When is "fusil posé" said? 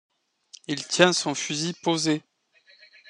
1.35-2.23